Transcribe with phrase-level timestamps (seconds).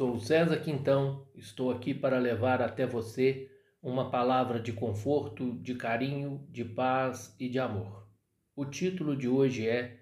[0.00, 3.50] Sou César Quintão, estou aqui para levar até você
[3.82, 8.08] uma palavra de conforto, de carinho, de paz e de amor.
[8.56, 10.00] O título de hoje é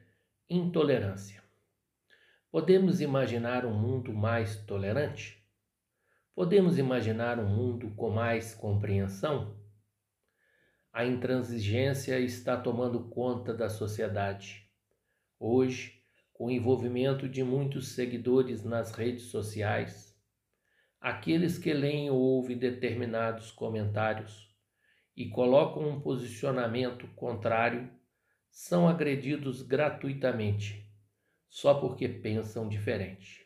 [0.49, 1.43] Intolerância.
[2.49, 5.45] Podemos imaginar um mundo mais tolerante?
[6.33, 9.59] Podemos imaginar um mundo com mais compreensão?
[10.93, 14.65] A intransigência está tomando conta da sociedade.
[15.41, 15.98] Hoje,
[16.39, 20.17] com o envolvimento de muitos seguidores nas redes sociais,
[21.01, 24.49] aqueles que leem ou ouvem determinados comentários
[25.17, 27.91] e colocam um posicionamento contrário
[28.53, 30.89] são agredidos gratuitamente,
[31.49, 33.45] só porque pensam diferente.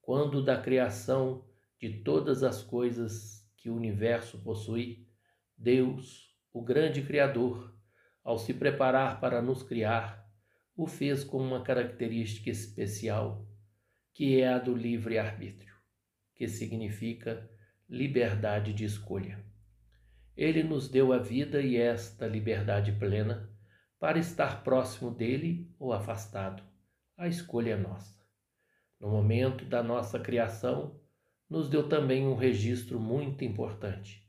[0.00, 1.44] Quando da criação
[1.80, 5.08] de todas as coisas que o universo possui,
[5.56, 7.76] Deus, o grande Criador,
[8.22, 10.23] ao se preparar para nos criar,
[10.76, 13.46] o fez com uma característica especial,
[14.12, 15.74] que é a do livre-arbítrio,
[16.34, 17.48] que significa
[17.88, 19.44] liberdade de escolha.
[20.36, 23.48] Ele nos deu a vida e esta liberdade plena
[24.00, 26.62] para estar próximo dele ou afastado.
[27.16, 28.20] A escolha é nossa.
[29.00, 31.00] No momento da nossa criação,
[31.48, 34.28] nos deu também um registro muito importante,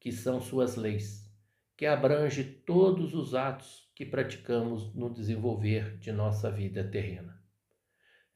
[0.00, 1.30] que são suas leis,
[1.76, 7.42] que abrange todos os atos que praticamos no desenvolver de nossa vida terrena.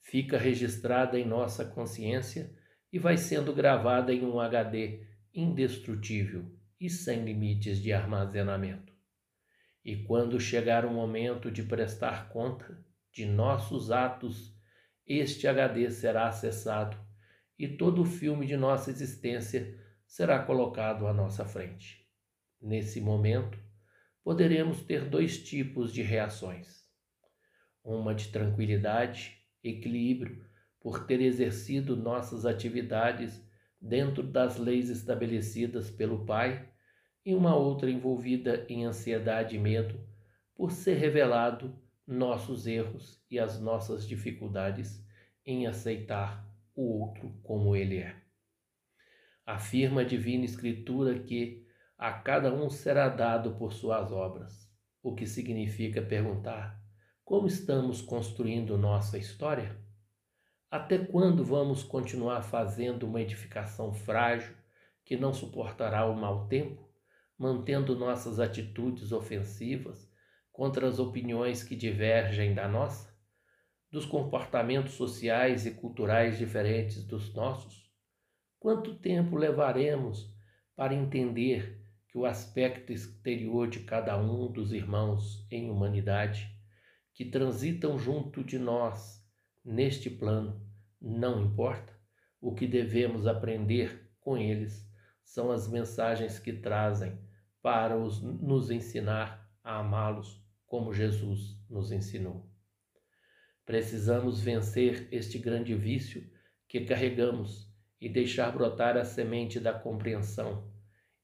[0.00, 2.50] Fica registrada em nossa consciência
[2.90, 8.90] e vai sendo gravada em um HD indestrutível e sem limites de armazenamento.
[9.84, 14.56] E quando chegar o momento de prestar conta de nossos atos,
[15.06, 16.96] este HD será acessado
[17.58, 22.08] e todo o filme de nossa existência será colocado à nossa frente.
[22.58, 23.58] Nesse momento,
[24.30, 26.86] poderemos ter dois tipos de reações:
[27.82, 30.46] uma de tranquilidade, equilíbrio,
[30.78, 33.44] por ter exercido nossas atividades
[33.80, 36.70] dentro das leis estabelecidas pelo Pai,
[37.26, 40.00] e uma outra envolvida em ansiedade e medo,
[40.54, 41.76] por ser revelado
[42.06, 45.04] nossos erros e as nossas dificuldades
[45.44, 48.14] em aceitar o outro como ele é.
[49.44, 51.59] Afirma a Divina Escritura que
[52.00, 54.66] a cada um será dado por suas obras,
[55.02, 56.82] o que significa perguntar:
[57.22, 59.78] como estamos construindo nossa história?
[60.70, 64.56] Até quando vamos continuar fazendo uma edificação frágil
[65.04, 66.88] que não suportará o mau tempo,
[67.36, 70.10] mantendo nossas atitudes ofensivas
[70.50, 73.14] contra as opiniões que divergem da nossa,
[73.90, 77.92] dos comportamentos sociais e culturais diferentes dos nossos?
[78.58, 80.34] Quanto tempo levaremos
[80.74, 81.79] para entender
[82.10, 86.50] que o aspecto exterior de cada um dos irmãos em humanidade
[87.14, 89.24] que transitam junto de nós
[89.64, 90.60] neste plano
[91.00, 91.92] não importa.
[92.40, 94.90] O que devemos aprender com eles
[95.22, 97.16] são as mensagens que trazem
[97.62, 102.50] para os, nos ensinar a amá-los como Jesus nos ensinou.
[103.64, 106.28] Precisamos vencer este grande vício
[106.66, 110.69] que carregamos e deixar brotar a semente da compreensão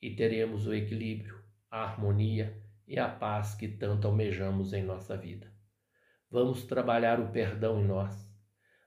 [0.07, 5.53] e teremos o equilíbrio, a harmonia e a paz que tanto almejamos em nossa vida.
[6.31, 8.33] Vamos trabalhar o perdão em nós.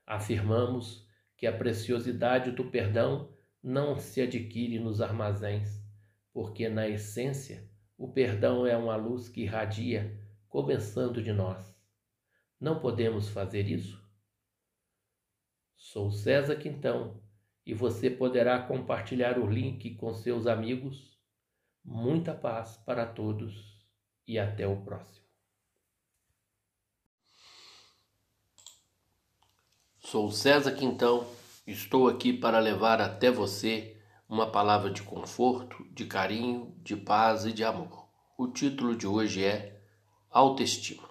[0.06, 5.84] Afirmamos que a preciosidade do perdão não se adquire nos armazéns,
[6.32, 11.78] porque na essência o perdão é uma luz que irradia, começando de nós.
[12.58, 14.02] Não podemos fazer isso?
[15.76, 17.22] Sou César Quintão
[17.66, 21.09] e você poderá compartilhar o link com seus amigos.
[21.84, 23.78] Muita paz para todos
[24.26, 25.26] e até o próximo.
[29.98, 31.26] Sou César Quintão,
[31.66, 37.52] estou aqui para levar até você uma palavra de conforto, de carinho, de paz e
[37.52, 38.08] de amor.
[38.36, 39.80] O título de hoje é
[40.30, 41.08] Autoestima.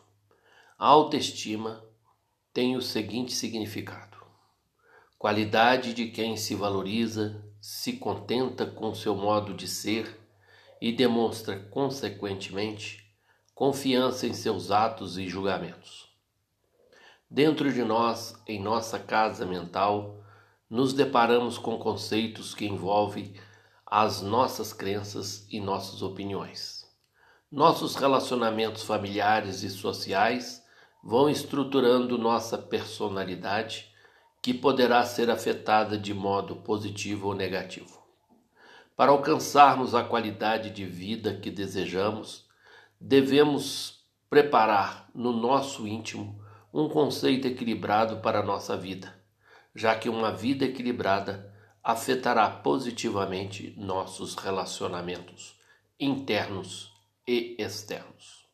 [0.78, 1.86] Autoestima
[2.54, 4.10] tem o seguinte significado
[5.20, 10.18] qualidade de quem se valoriza, se contenta com seu modo de ser
[10.82, 13.06] e demonstra, consequentemente,
[13.54, 16.08] confiança em seus atos e julgamentos.
[17.30, 20.24] Dentro de nós, em nossa casa mental,
[20.70, 23.34] nos deparamos com conceitos que envolvem
[23.86, 26.88] as nossas crenças e nossas opiniões.
[27.52, 30.64] Nossos relacionamentos familiares e sociais
[31.04, 33.92] vão estruturando nossa personalidade
[34.42, 37.99] que poderá ser afetada de modo positivo ou negativo.
[39.00, 42.46] Para alcançarmos a qualidade de vida que desejamos,
[43.00, 46.44] devemos preparar no nosso íntimo
[46.74, 49.18] um conceito equilibrado para a nossa vida,
[49.74, 51.50] já que uma vida equilibrada
[51.82, 55.58] afetará positivamente nossos relacionamentos
[55.98, 56.92] internos
[57.26, 58.50] e externos.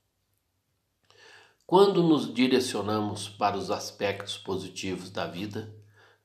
[1.66, 5.74] Quando nos direcionamos para os aspectos positivos da vida,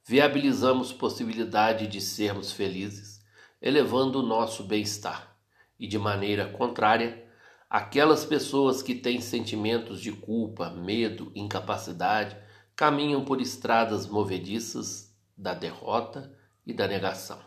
[0.04, 3.19] viabilizamos possibilidade de sermos felizes,
[3.60, 5.36] elevando o nosso bem-estar,
[5.78, 7.26] e de maneira contrária,
[7.68, 12.36] aquelas pessoas que têm sentimentos de culpa, medo, incapacidade,
[12.74, 16.34] caminham por estradas movediças da derrota
[16.66, 17.38] e da negação.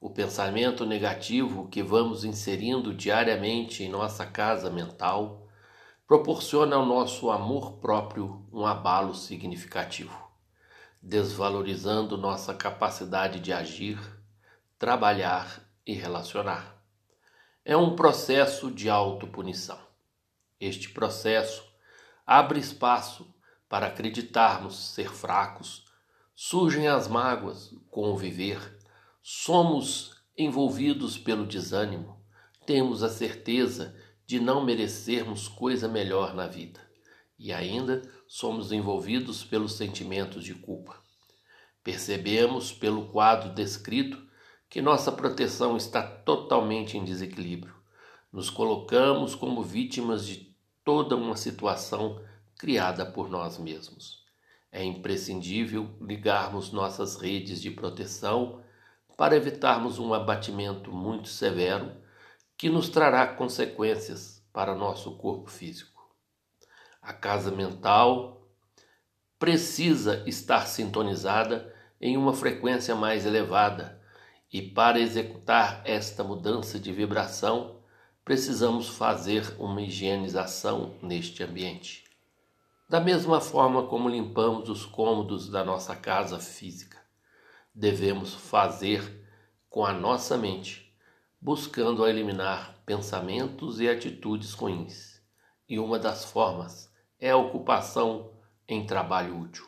[0.00, 5.46] O pensamento negativo que vamos inserindo diariamente em nossa casa mental
[6.06, 10.12] proporciona ao nosso amor próprio um abalo significativo,
[11.00, 13.98] desvalorizando nossa capacidade de agir,
[14.82, 16.76] trabalhar e relacionar.
[17.64, 19.78] É um processo de autopunição.
[20.60, 21.62] Este processo
[22.26, 23.32] abre espaço
[23.68, 25.84] para acreditarmos ser fracos,
[26.34, 28.76] surgem as mágoas com o viver,
[29.22, 32.20] somos envolvidos pelo desânimo,
[32.66, 33.94] temos a certeza
[34.26, 36.80] de não merecermos coisa melhor na vida
[37.38, 41.00] e ainda somos envolvidos pelos sentimentos de culpa.
[41.84, 44.31] Percebemos pelo quadro descrito
[44.72, 47.74] que nossa proteção está totalmente em desequilíbrio.
[48.32, 52.24] Nos colocamos como vítimas de toda uma situação
[52.56, 54.24] criada por nós mesmos.
[54.72, 58.62] É imprescindível ligarmos nossas redes de proteção
[59.14, 61.92] para evitarmos um abatimento muito severo
[62.56, 66.02] que nos trará consequências para nosso corpo físico.
[67.02, 68.48] A casa mental
[69.38, 71.70] precisa estar sintonizada
[72.00, 74.00] em uma frequência mais elevada,
[74.52, 77.80] e para executar esta mudança de vibração,
[78.24, 82.02] precisamos fazer uma higienização neste ambiente
[82.92, 86.98] da mesma forma como limpamos os cômodos da nossa casa física.
[87.74, 89.26] Devemos fazer
[89.70, 90.94] com a nossa mente,
[91.40, 95.22] buscando eliminar pensamentos e atitudes ruins.
[95.66, 98.30] E uma das formas é a ocupação
[98.68, 99.66] em trabalho útil.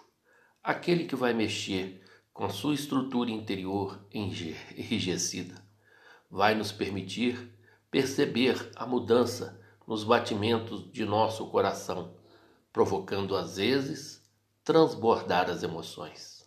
[0.63, 2.04] Aquele que vai mexer
[2.35, 5.55] com sua estrutura interior enrijecida
[6.29, 7.51] vai nos permitir
[7.91, 12.13] perceber a mudança nos batimentos de nosso coração
[12.75, 14.21] provocando às vezes
[14.65, 16.45] transbordar as emoções.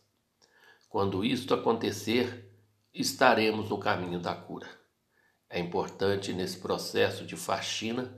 [0.89, 2.51] Quando isto acontecer,
[2.93, 4.67] estaremos no caminho da cura.
[5.49, 8.13] É importante nesse processo de faxina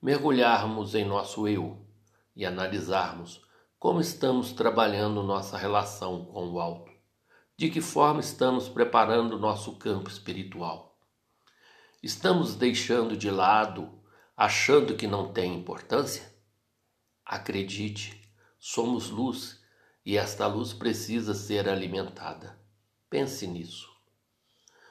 [0.00, 1.84] mergulharmos em nosso eu
[2.34, 3.42] e analisarmos
[3.78, 6.89] como estamos trabalhando nossa relação com o alto,
[7.60, 10.98] de que forma estamos preparando nosso campo espiritual.
[12.02, 14.00] Estamos deixando de lado,
[14.34, 16.34] achando que não tem importância?
[17.22, 18.18] Acredite,
[18.58, 19.60] somos luz
[20.06, 22.58] e esta luz precisa ser alimentada.
[23.10, 23.90] Pense nisso.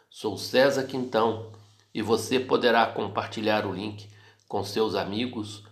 [0.08, 1.52] Sou César Quintão
[1.92, 4.08] e você poderá compartilhar o link
[4.48, 5.64] com seus amigos.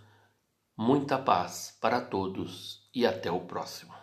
[0.76, 3.97] Muita paz para todos e até o próximo.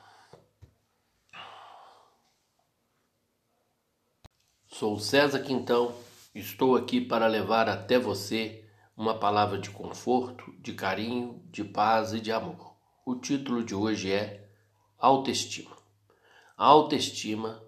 [4.78, 5.96] Sou César Quintão,
[6.34, 8.66] estou aqui para levar até você
[8.98, 12.76] uma palavra de conforto, de carinho, de paz e de amor.
[13.06, 14.50] O título de hoje é
[14.98, 15.78] Autoestima.
[16.58, 17.64] A autoestima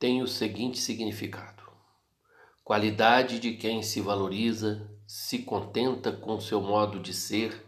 [0.00, 1.62] tem o seguinte significado:
[2.64, 7.64] qualidade de quem se valoriza, se contenta com seu modo de ser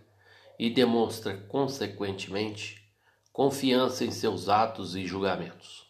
[0.58, 2.92] e demonstra, consequentemente,
[3.32, 5.83] confiança em seus atos e julgamentos.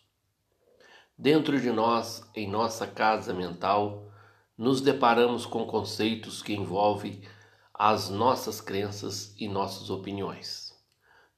[1.17, 4.11] Dentro de nós, em nossa casa mental,
[4.59, 7.23] nos deparamos com conceitos que envolvem
[7.73, 10.75] as nossas crenças e nossas opiniões.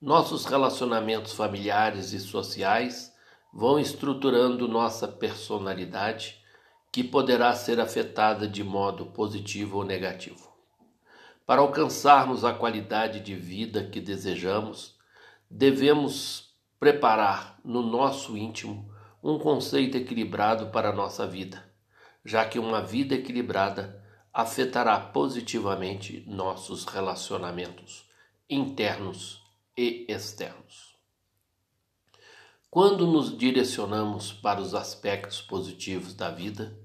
[0.01, 3.15] Nossos relacionamentos familiares e sociais
[3.53, 6.43] vão estruturando nossa personalidade,
[6.91, 10.55] que poderá ser afetada de modo positivo ou negativo.
[11.45, 14.97] Para alcançarmos a qualidade de vida que desejamos,
[15.51, 18.96] devemos preparar no nosso íntimo
[19.29, 21.67] um conceito equilibrado para a nossa vida
[22.27, 24.05] já que uma vida equilibrada
[24.35, 28.05] afetará positivamente nossos relacionamentos
[28.51, 29.43] internos
[29.77, 30.97] e externos.
[32.69, 36.77] Quando nos direcionamos para os aspectos positivos da vida,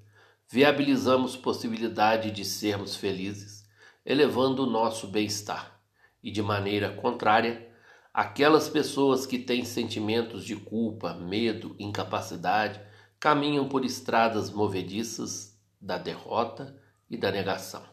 [0.47, 3.67] viabilizamos possibilidade de sermos felizes,
[4.05, 5.81] elevando o nosso bem-estar,
[6.23, 7.70] e de maneira contrária,
[8.13, 12.81] aquelas pessoas que têm sentimentos de culpa, medo, incapacidade,
[13.19, 16.75] caminham por estradas movediças da derrota
[17.09, 17.83] e da negação.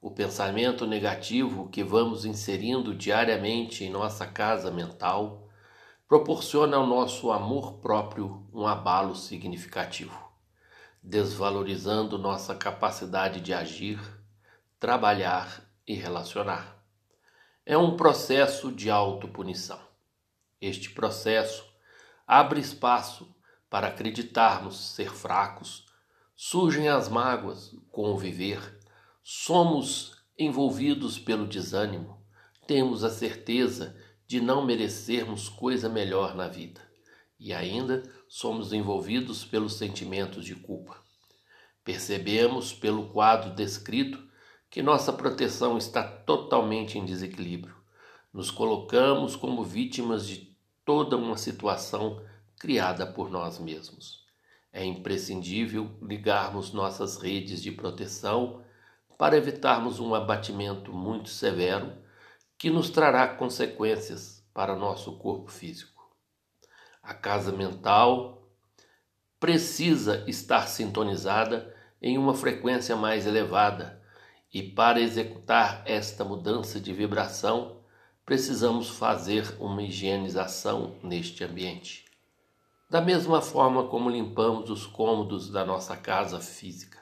[0.00, 5.48] O pensamento negativo que vamos inserindo diariamente em nossa casa mental
[6.08, 10.18] proporciona ao nosso amor próprio um abalo significativo,
[11.02, 14.00] desvalorizando nossa capacidade de agir,
[14.80, 16.79] trabalhar e relacionar.
[17.66, 19.80] É um processo de autopunição.
[20.60, 21.64] Este processo
[22.26, 23.34] abre espaço
[23.68, 25.86] para acreditarmos ser fracos,
[26.34, 28.78] surgem as mágoas com o viver,
[29.22, 32.24] somos envolvidos pelo desânimo,
[32.66, 36.80] temos a certeza de não merecermos coisa melhor na vida
[37.38, 41.02] e ainda somos envolvidos pelos sentimentos de culpa.
[41.84, 44.29] Percebemos pelo quadro descrito
[44.70, 47.74] que nossa proteção está totalmente em desequilíbrio.
[48.32, 52.22] Nos colocamos como vítimas de toda uma situação
[52.56, 54.24] criada por nós mesmos.
[54.72, 58.62] É imprescindível ligarmos nossas redes de proteção
[59.18, 61.92] para evitarmos um abatimento muito severo
[62.56, 66.08] que nos trará consequências para nosso corpo físico.
[67.02, 68.48] A casa mental
[69.40, 73.99] precisa estar sintonizada em uma frequência mais elevada
[74.52, 77.80] e para executar esta mudança de vibração,
[78.24, 82.04] precisamos fazer uma higienização neste ambiente.
[82.88, 86.98] Da mesma forma como limpamos os cômodos da nossa casa física,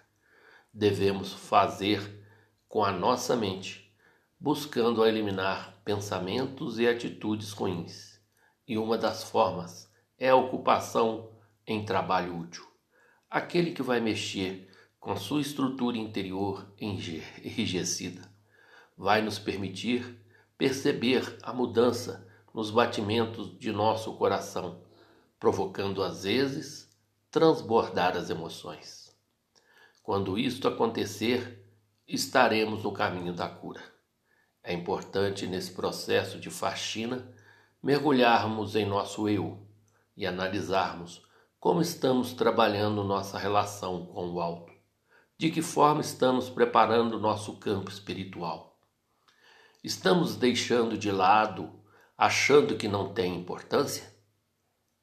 [0.73, 2.27] devemos fazer
[2.69, 3.91] com a nossa mente,
[4.39, 8.21] buscando eliminar pensamentos e atitudes ruins.
[8.67, 11.31] E uma das formas é a ocupação
[11.67, 12.67] em trabalho útil.
[13.31, 14.68] Aquele que vai mexer
[15.01, 18.23] com sua estrutura interior enrijecida,
[18.97, 20.21] vai nos permitir
[20.57, 24.83] perceber a mudança nos batimentos de nosso coração,
[25.39, 26.91] provocando às vezes
[27.31, 29.17] transbordar as emoções.
[30.03, 31.65] Quando isto acontecer,
[32.07, 33.83] estaremos no caminho da cura.
[34.65, 37.33] É importante nesse processo de faxina
[37.81, 39.65] mergulharmos em nosso eu
[40.17, 41.23] e analisarmos
[41.61, 44.78] como estamos trabalhando nossa relação com o alto
[45.39, 48.77] de que forma estamos preparando o nosso campo espiritual.
[49.85, 51.73] Estamos deixando de lado,
[52.17, 54.13] achando que não tem importância?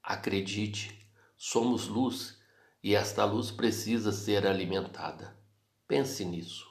[0.04, 2.38] Acredite, somos luz
[2.84, 5.40] e esta luz precisa ser alimentada.
[5.88, 6.68] Pense nisso.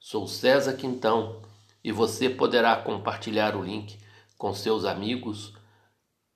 [0.00, 1.42] Sou César Quintão
[1.84, 3.98] e você poderá compartilhar o link
[4.38, 5.52] com seus amigos.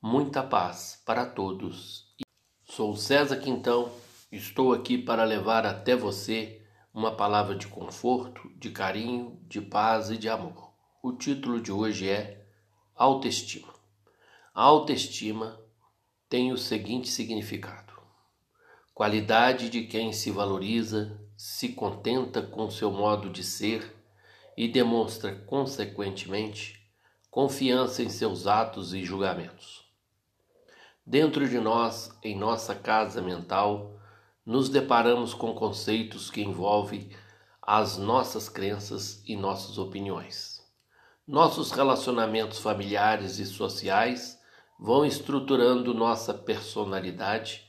[0.02, 2.14] Muita paz para todos.
[2.64, 3.90] Sou César Quintão
[4.32, 6.62] Estou aqui para levar até você
[6.94, 10.72] uma palavra de conforto, de carinho, de paz e de amor.
[11.02, 12.46] O título de hoje é
[12.94, 13.74] Autoestima.
[14.54, 15.60] A autoestima
[16.28, 17.92] tem o seguinte significado:
[18.94, 23.96] qualidade de quem se valoriza, se contenta com seu modo de ser
[24.56, 26.80] e demonstra, consequentemente,
[27.32, 29.90] confiança em seus atos e julgamentos.
[31.04, 33.89] Dentro de nós, em nossa casa mental,
[34.50, 37.08] nos deparamos com conceitos que envolvem
[37.62, 40.60] as nossas crenças e nossas opiniões.
[41.24, 44.40] Nossos relacionamentos familiares e sociais
[44.76, 47.64] vão estruturando nossa personalidade,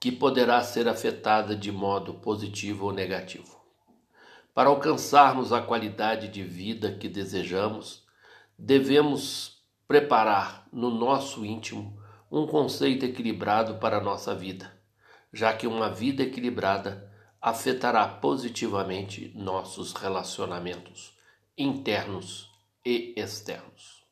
[0.00, 3.60] que poderá ser afetada de modo positivo ou negativo.
[4.54, 8.06] Para alcançarmos a qualidade de vida que desejamos,
[8.56, 14.71] devemos preparar no nosso íntimo um conceito equilibrado para a nossa vida
[15.32, 17.10] já que uma vida equilibrada
[17.40, 21.16] afetará positivamente nossos relacionamentos
[21.56, 22.50] internos
[22.84, 24.02] e externos.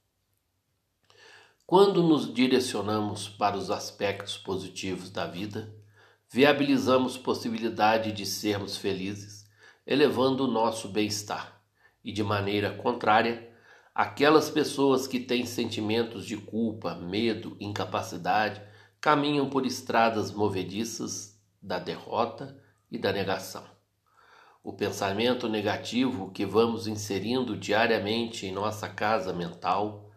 [1.67, 5.73] Quando nos direcionamos para os aspectos positivos da vida,
[6.29, 9.49] viabilizamos possibilidade de sermos felizes,
[9.87, 11.63] elevando o nosso bem-estar,
[12.05, 13.49] e de maneira contrária,
[13.95, 18.61] aquelas pessoas que têm sentimentos de culpa, medo, incapacidade
[19.01, 23.65] caminham por estradas movediças da derrota e da negação.
[24.63, 30.11] O pensamento negativo que vamos inserindo diariamente em nossa casa mental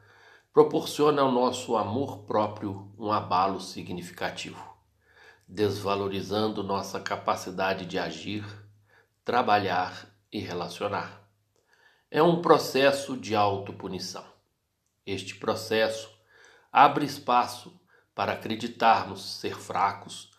[0.51, 4.61] proporciona ao nosso amor próprio um abalo significativo,
[5.47, 8.45] desvalorizando nossa capacidade de agir,
[9.23, 11.23] trabalhar e relacionar.
[12.11, 14.25] É um processo de autopunição.
[15.05, 16.09] Este processo
[16.71, 17.79] abre espaço
[18.15, 20.31] para acreditarmos ser fracos,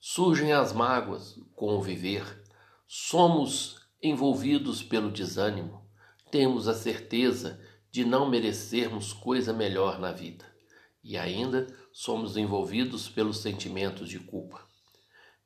[0.00, 2.42] surgem as mágoas com o viver,
[2.86, 5.86] somos envolvidos pelo desânimo,
[6.30, 7.60] temos a certeza
[7.90, 10.52] de não merecermos coisa melhor na vida
[11.04, 14.66] e ainda somos envolvidos pelos sentimentos de culpa.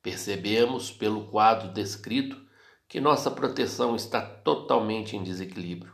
[0.02, 2.40] Percebemos pelo quadro descrito
[2.88, 5.92] que nossa proteção está totalmente em desequilíbrio.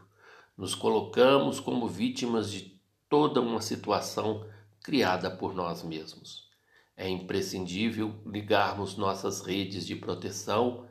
[0.57, 4.47] Nos colocamos como vítimas de toda uma situação
[4.83, 6.51] criada por nós mesmos.
[6.97, 10.87] É imprescindível ligarmos nossas redes de proteção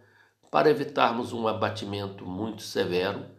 [0.50, 3.30] para evitarmos um abatimento muito severo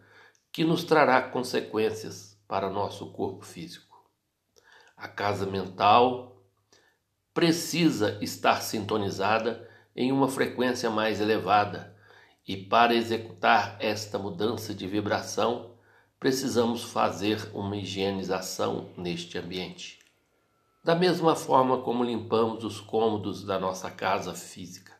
[0.53, 4.05] que nos trará consequências para nosso corpo físico.
[4.97, 6.43] A casa mental
[7.35, 11.97] precisa estar sintonizada em uma frequência mais elevada,
[12.47, 15.77] e para executar esta mudança de vibração,
[16.19, 20.02] precisamos fazer uma higienização neste ambiente.
[20.85, 24.93] Da mesma forma como limpamos os cômodos da nossa casa física,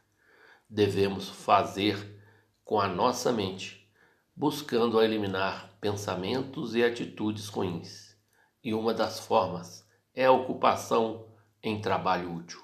[0.71, 2.23] devemos fazer
[2.65, 3.91] com a nossa mente,
[4.33, 8.17] buscando eliminar pensamentos e atitudes ruins.
[8.63, 9.85] E uma das formas
[10.15, 11.27] é a ocupação
[11.61, 12.63] em trabalho útil.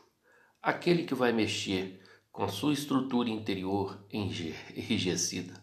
[0.63, 5.61] Aquele que vai mexer com sua estrutura interior enrijecida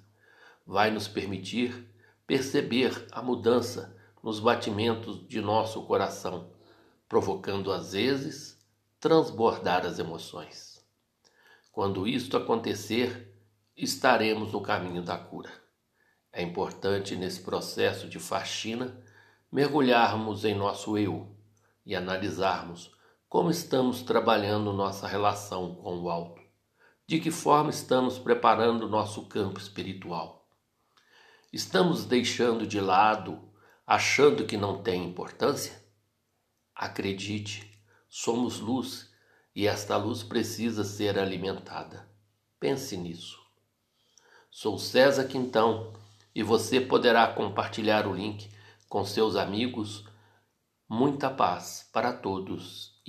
[0.67, 1.89] vai nos permitir
[2.27, 6.53] perceber a mudança nos batimentos de nosso coração
[7.07, 8.57] provocando às vezes
[9.00, 10.83] transbordar as emoções.
[11.71, 13.33] Quando isto acontecer,
[13.75, 15.51] estaremos no caminho da cura.
[16.31, 19.01] É importante nesse processo de faxina
[19.51, 21.35] mergulharmos em nosso eu
[21.85, 22.95] e analisarmos
[23.29, 26.41] como estamos trabalhando nossa relação com o alto,
[27.05, 30.47] de que forma estamos preparando nosso campo espiritual.
[31.51, 33.39] Estamos deixando de lado,
[33.85, 35.84] achando que não tem importância?
[36.75, 37.72] Acredite,
[38.10, 39.10] somos luz
[39.55, 42.10] e esta luz precisa ser alimentada.
[42.60, 43.39] Pense nisso.
[44.51, 45.94] Sou César Quintão
[46.34, 48.50] e você poderá compartilhar o link
[48.89, 50.05] com seus amigos.
[50.89, 52.94] Muita paz para todos